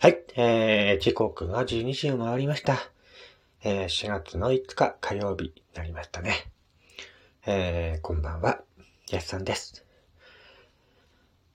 [0.00, 2.78] はい、えー、時刻が12時を回りました。
[3.64, 6.34] えー、4月の5日火曜日になりましたね。
[7.44, 8.60] えー、こんばんは、
[9.10, 9.84] やすさんです。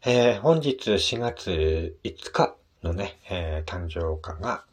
[0.05, 4.65] えー、本日4月5日のね、えー、誕生花が、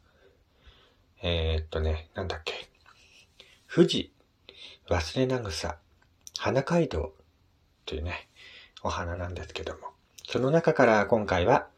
[1.22, 2.68] えー、っとね、なんだっけ、
[3.72, 4.12] 富士、
[4.88, 5.76] 忘れなぐさ、
[6.40, 7.12] 花街道
[7.86, 8.26] というね、
[8.82, 9.92] お花なんですけども、
[10.26, 11.68] その中から今回は、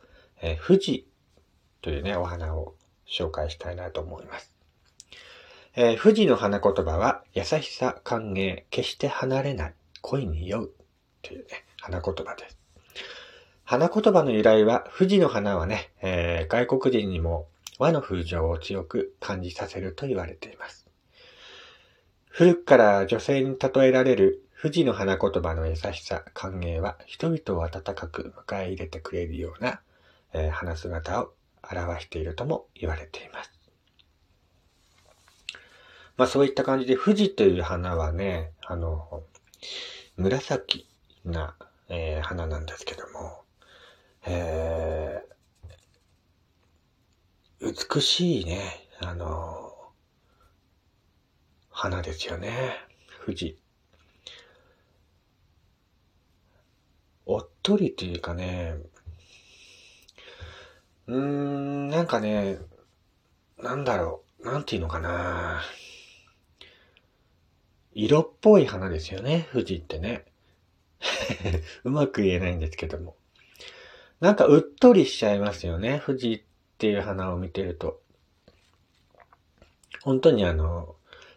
[0.41, 1.07] えー、富士
[1.83, 2.75] というね、お花を
[3.07, 4.55] 紹介したいなと思います。
[5.75, 10.73] えー、富士の花言葉は、優しさ、歓迎、決して離れない、恋に酔う
[11.23, 12.59] というね、花言葉です。
[13.65, 17.47] 花言葉の由来は、富士の花はね、えー、外国人にも
[17.79, 20.87] 和の風情を強く感じさせると言われています。
[22.29, 29.81] 古くから女性に例えられる富士の花言葉の優しさ、歓迎は人々を温かく迎え入れてくれるような、
[30.33, 31.33] えー、花姿を
[31.71, 33.51] 表しているとも言われています。
[36.17, 39.23] まあそういった感じで、富士という花はね、あの、
[40.17, 40.89] 紫
[41.25, 41.57] な、
[41.89, 43.45] えー、花なんですけども、
[44.27, 49.73] えー、美しいね、あの、
[51.71, 52.77] 花ですよね。
[53.25, 53.59] 富士。
[57.25, 58.75] おっとりというかね、
[61.07, 61.52] うーん、
[62.03, 62.59] なんかね、
[63.59, 65.63] なんだろう、なんていうのかな。
[67.93, 70.25] 色っぽい花ですよね、富士ってね。
[71.85, 73.17] うまく言えないんですけども。
[74.19, 78.03] なんかうっとりしちゃいますよね、富士っていう花を見てると。
[80.03, 80.97] 本当にあの、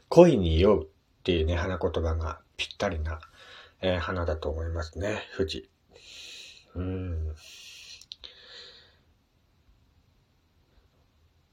[0.09, 0.87] 恋に酔うっ
[1.21, 3.19] ていうね、花言葉がぴったりな、
[3.81, 5.69] えー、花だと思いますね、富士。
[6.73, 7.35] うん。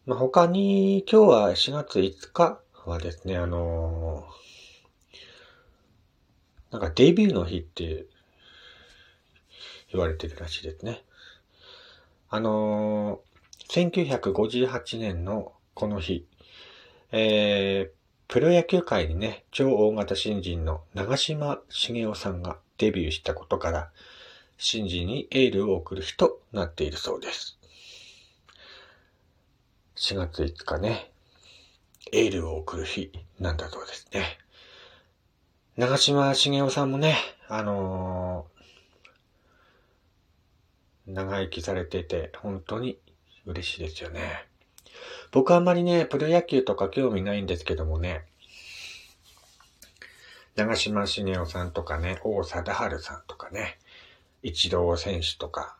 [0.05, 8.07] まあ、他に、今日は4月5日はですね、あのー、なんかデビューの日って
[9.93, 11.05] 言われてるらしいですね。
[12.31, 16.27] あのー、1958年のこの日、
[17.13, 17.91] えー、
[18.27, 23.91] プロ野球界にね、超大型新人の長島茂雄さんがデビューしたことから、
[24.59, 27.62] 新人にエールを送る日となっているそうです。
[29.97, 31.13] 4月5日ね、
[32.13, 34.39] エールを送る日なんだそうですね。
[35.77, 37.17] 長島茂雄さんもね、
[37.49, 42.99] あのー、長生きされてて、本当に
[43.47, 44.47] 嬉しいですよね。
[45.31, 48.25] 僕あんまりね、プロ野球とか興味ないんですけどもね、
[50.57, 53.79] 長島茂雄さんとかね、王貞治さんとかね、
[54.43, 55.77] 一郎選手とか、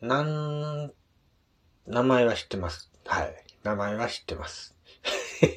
[0.00, 0.92] なん
[1.88, 2.90] 名前は知ってます。
[3.06, 3.34] はい。
[3.62, 4.76] 名前は知ってます。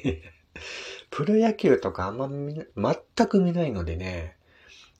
[1.10, 4.38] プロ野球とかあんま見全く見ないのでね、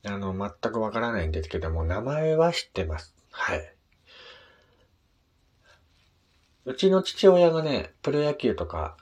[0.05, 3.15] あの、全くわからないんですけども、名前は知ってます。
[3.31, 3.75] はい。
[6.67, 8.99] うちの父親がね、プロ野球とか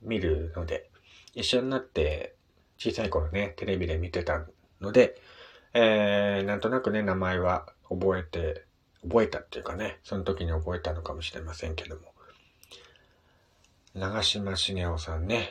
[0.00, 0.88] 見るので、
[1.34, 2.34] 一緒になって
[2.78, 4.46] 小さい頃ね、テレビで見てた
[4.80, 5.20] ので、
[5.74, 8.64] えー、なんとなくね、名前は覚えて
[9.02, 12.02] 覚えたっていうかね、その時に覚えたのかもしれませんけども。
[13.94, 15.50] 長島茂雄さんね。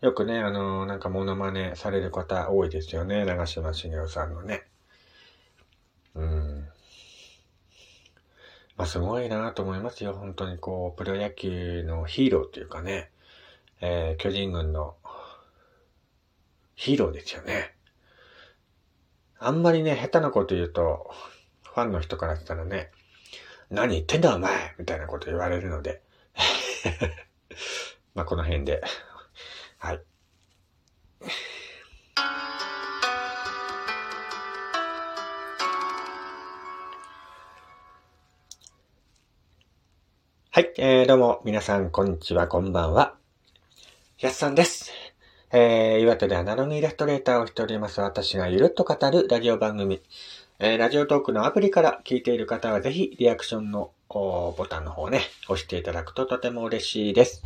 [0.00, 4.66] よくね、あの、なんかモノマネされる方多いですよね、長島茂雄さんのね。
[6.14, 6.68] うん。
[8.76, 10.14] まあ、すごいなと思いますよ。
[10.14, 13.10] 本当にこう、プロ野球のヒーローっていうかね、
[13.80, 14.96] えー、巨人軍の
[16.76, 17.74] ヒーローですよね。
[19.38, 22.90] あんまりね、下手なこと言うと、ァンの人からしたらね、
[23.70, 26.02] 何言ってんだお前みたいなこと言われるので
[28.14, 28.82] まあこの辺で、
[29.78, 30.00] はい。
[40.52, 43.14] はい、えー、どうも、皆さん、こんにちは、こんばんは。
[44.18, 44.90] やすさんです。
[45.52, 50.02] えー、岩手でアナログイラストレーターをしております、私がゆるっと語るラジオ番組、
[50.62, 57.42] えー、ラジオトークのアプリから聞いている方はぜひリアクションのボタンの方ね、押していただくととても嬉しいです。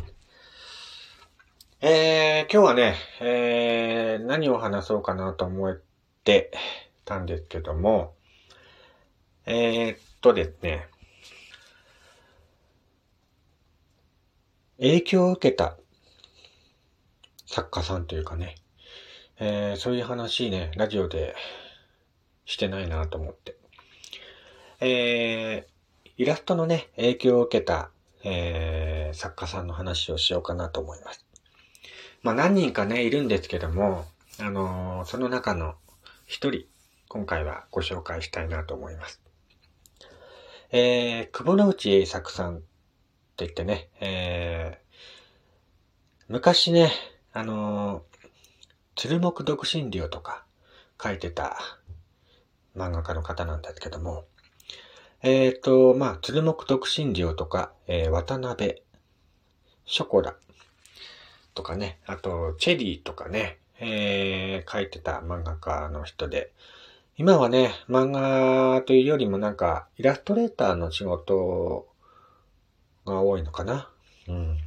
[1.80, 5.80] えー、今日はね、えー、何を話そうかなと思っ
[6.24, 6.50] て
[7.04, 8.14] たんですけども、
[9.46, 10.88] えー、っとですね、
[14.78, 15.76] 影響を受けた
[17.46, 18.56] 作家さんというかね、
[19.38, 21.36] えー、そういう話ね、ラジオで
[22.44, 23.56] してないなと思って。
[24.80, 27.90] えー、イラストのね、影響を受けた、
[28.22, 31.24] えー、作家さんの話をしようかなと思います。
[32.22, 34.06] まあ何人かね、いるんですけども、
[34.40, 35.74] あのー、その中の
[36.26, 36.64] 一人、
[37.08, 39.20] 今回はご紹介したいなと思います。
[40.70, 42.64] えー、久保之内栄作さんって
[43.38, 46.90] 言ってね、えー、昔ね、
[47.32, 48.02] あのー、
[48.96, 50.44] 鶴木独身寮とか
[51.02, 51.58] 書いてた
[52.76, 54.24] 漫画家の方なんですけども、
[55.22, 58.82] えっ、ー、と、まあ、鶴木独身寮とか、えー、渡辺、
[59.86, 60.34] ショコラ
[61.54, 66.52] とかね、あと、チェリーとかね、えー、書いてた漫画家の人で、
[67.16, 71.86] 今はね、漫画というよりもなんか、イラストレーターの仕事
[73.06, 73.88] が多いのかな。
[74.28, 74.58] うん。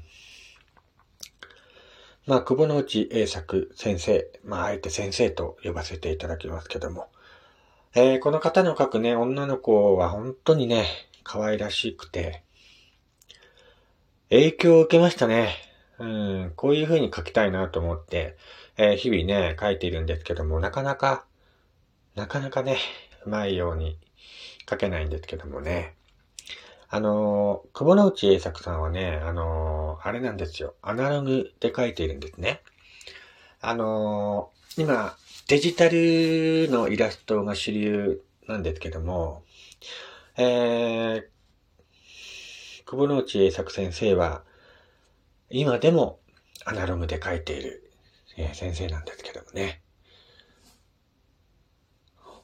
[2.26, 7.10] まあ、久保之内栄作先生、まあ、あえて先生と呼ばせていただきますけども、
[8.00, 10.86] えー、この方の描くね、女の子は本当にね、
[11.24, 12.44] 可愛らしくて、
[14.30, 15.56] 影響を受けましたね。
[15.98, 18.38] うん、こういう風に描きたいなと思って、
[18.78, 21.26] えー、日々ね、描いているんですけども、なかなか
[22.14, 22.78] なかなかね、
[23.26, 23.98] うまいように
[24.70, 25.96] 書けないんですけどもね。
[26.90, 30.76] あのー、久保之内栄作さんはね、あのー、あれなんですよ。
[30.84, 32.62] アナログで書いているんですね。
[33.60, 39.42] あの、今、デジタルのイラストが主流なんですけども、
[40.38, 41.24] えー、
[42.86, 44.44] 久保之内栄作先生は、
[45.50, 46.20] 今でも
[46.64, 47.92] アナログで書いている、
[48.38, 49.82] えー、先生なんですけどもね。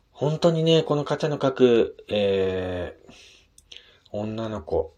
[0.09, 3.13] 本当にね、この方の書く、えー、
[4.11, 4.95] 女の子、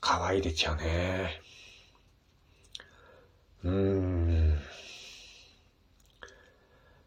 [0.00, 1.41] 可愛いですよね。
[3.64, 4.58] うーん。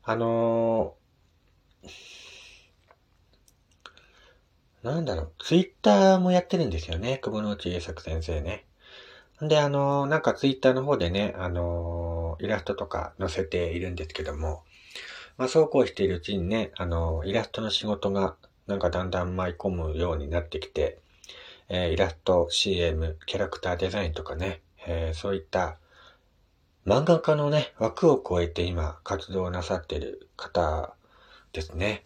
[0.04, 1.88] あのー、
[4.84, 8.66] なんだろう、ツイッターもやってるんですよね、久保之内栄作先生ね。
[9.44, 14.64] んで、あのー、なんかツイッターの方でね、あのーイラストとか載せているんですけども、
[15.38, 18.36] まあそうこうしているうちにね、あの、イラストの仕事が
[18.68, 21.00] なんかだんだん舞い込むようになってきて、
[21.70, 25.78] え、イラスト、CM、キャラクターデザインとかね、え、そういった
[26.86, 30.94] 漫画家のね、枠を超えて今活動なさってる方
[31.52, 32.06] ですね。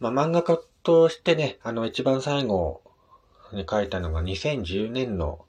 [0.00, 2.82] まあ漫画家としてね、あの一番最後
[3.52, 5.44] に書いたのが2010年の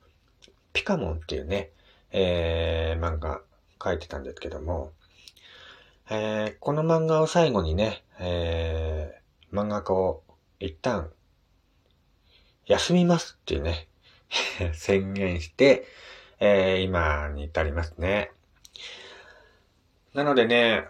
[0.72, 1.72] ピカモンっていうね、
[2.12, 3.42] えー、漫画
[3.84, 4.92] 書いてたんですけども、
[6.12, 10.22] えー、この漫画を最後にね、えー、漫画家を
[10.60, 11.10] 一旦
[12.68, 13.88] 休みますっていうね、
[14.74, 15.88] 宣言して、
[16.40, 18.30] えー、今に至りますね。
[20.14, 20.86] なのでね、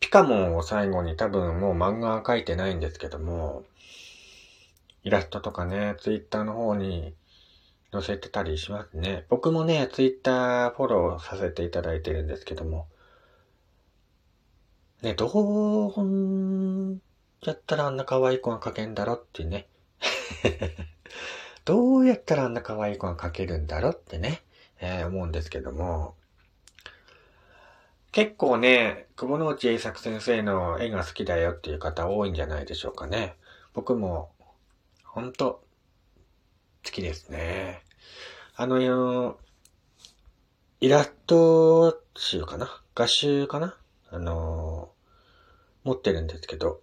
[0.00, 3.64] ピカモンを最後に多分もう漫画は書いてないんですけども、
[5.04, 7.14] イラストとかね、ツイッターの方に
[7.92, 9.26] 載せてたりしますね。
[9.28, 12.88] 僕もね、ツイッターフォローさせていただいてるんですけども、
[15.02, 15.26] ね、ど
[15.96, 17.00] うん
[17.42, 19.66] やったらあんな可愛い子が描けんだろってね。
[21.66, 24.42] どうやったらあんな可愛い子が描けるんだろってね、
[24.80, 26.14] えー、思うんですけども、
[28.12, 33.36] 結構ね、久保之内栄作先生の絵が好きだよっていう方多いんじゃないでしょうかね。
[33.72, 34.32] 僕も、
[35.02, 35.64] ほんと、
[36.84, 37.82] 好きですね。
[38.54, 39.38] あの、
[40.80, 42.82] イラスト集かな？
[42.94, 43.78] 画集かな？
[44.10, 44.92] あの、
[45.84, 46.82] 持ってるんですけど、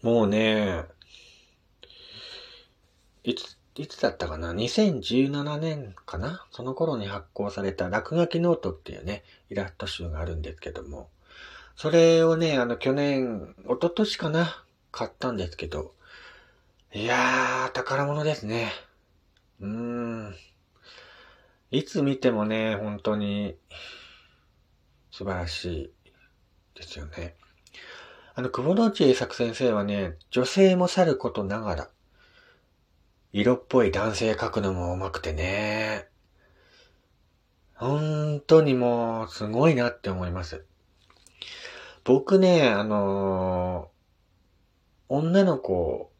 [0.00, 0.84] もうね、
[3.22, 6.46] いつ、いつだったかな ?2017 年かな？
[6.50, 11.10] その頃に発行された落書きノートっていうね、イラスト集があるんですけども、
[11.76, 14.64] それをね、あの去年、一昨年かな？
[14.92, 15.92] 買ったんですけど、
[16.94, 18.72] いやー、宝物ですね。
[19.60, 20.34] うーん。
[21.70, 23.56] いつ見てもね、本当に
[25.10, 25.92] 素晴らしい
[26.74, 27.34] ですよね。
[28.34, 31.88] あの、久保之内栄作先生はね、女性もさることながら、
[33.38, 36.06] 色っぽい男性描くのも上手くてね。
[37.74, 40.64] 本当にもう、すごいなって思います。
[42.02, 46.10] 僕ね、あのー、女の子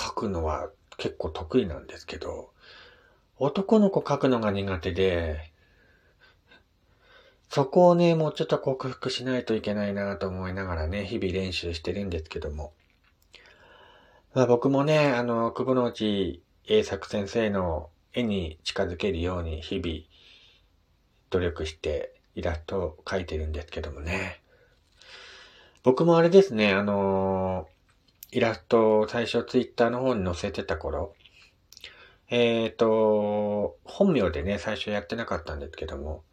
[0.00, 2.50] 書くのは結構得意なんですけど、
[3.36, 5.52] 男の子書くのが苦手で、
[7.50, 12.72] そこをね、もうちょっと克服しないといけないなと思いながらね、日々練習してるんですけども。
[14.36, 20.00] まあ僕もね、あの、久保之内栄作先生の絵に近づけるように日々
[21.30, 24.42] 努力してイラストを描いてるんですけどもね。
[25.84, 27.66] 僕もあれですね、あの、
[28.30, 31.14] イラストを最初ツイッターの方に載せてた頃、
[32.28, 36.24] えっ、ー、と、本名でね、最初やってなかったんですけども、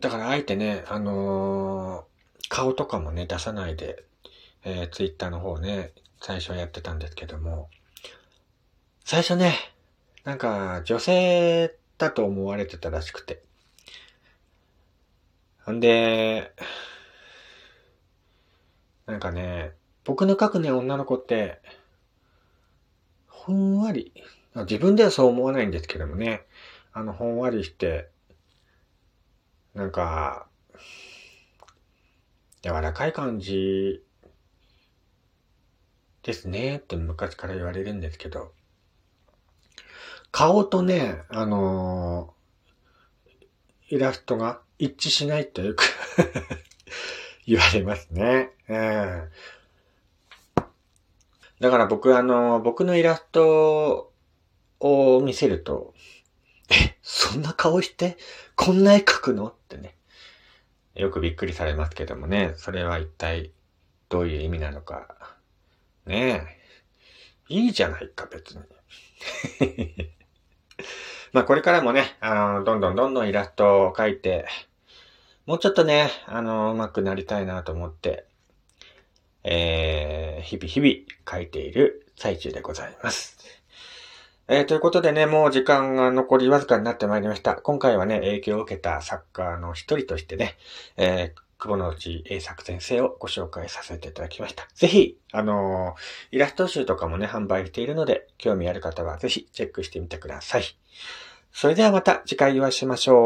[0.00, 4.04] だからあえてね、あのー、顔とかもね、出さないで、
[4.70, 7.70] えー、ツイッターの方ね、最初やってたんですけども、
[9.02, 9.54] 最初ね、
[10.24, 13.42] なんか女性だと思われてたらしくて。
[15.70, 16.52] んで、
[19.06, 19.72] なんかね、
[20.04, 21.62] 僕の描くね、女の子って、
[23.26, 24.12] ほんわり、
[24.54, 26.42] 自分ではそう思わないんですけどもね、
[26.92, 28.10] あの、ほんわりして、
[29.72, 30.46] なんか、
[32.60, 34.02] 柔らかい感じ
[36.22, 38.52] ですねって昔から言われるんですけど、
[40.30, 45.84] 顔とね、あのー、イラストが一致しないとよく
[47.46, 48.50] 言われますね。
[48.68, 49.30] うん。
[51.60, 54.12] だから僕あの、僕のイラスト
[54.80, 55.94] を見せると、
[56.70, 58.16] え、そんな顔して
[58.54, 59.48] こんな絵描くの？
[59.48, 59.96] ってね。
[60.94, 63.52] よくびっくりされますけどもね、それは一体
[64.08, 65.37] どういう意味なのか。
[66.08, 66.48] ね
[67.50, 67.54] え。
[67.54, 68.62] いいじゃないか、別に。
[71.32, 74.46] まあこれからもね、あの、どんどんどんどんイラストを描いて、
[75.44, 78.24] もうちょっとね、あの、上手くなりたいなと思って、
[79.44, 83.36] えー、日々日々描いている最中でございます。
[84.48, 87.54] えー、ということでね、もう時間が残りわずかになってまいりました。
[87.54, 90.56] 今回はね、影響を受けた作家の一人としてね、
[90.96, 94.68] えー、久保の内栄作先生をご紹介させていただきました。
[94.74, 100.62] ぜひ、あのー、イラスト集とかもね、販売しているので、興味ある方はぜひチェックしてみてください。
[101.52, 103.18] それではまた次回お会いしましょう。